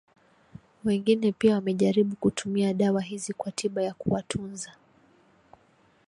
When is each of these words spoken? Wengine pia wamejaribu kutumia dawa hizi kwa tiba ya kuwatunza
Wengine 0.83 1.31
pia 1.31 1.55
wamejaribu 1.55 2.15
kutumia 2.15 2.73
dawa 2.73 3.01
hizi 3.01 3.33
kwa 3.33 3.51
tiba 3.51 3.83
ya 3.83 3.93
kuwatunza 3.93 4.73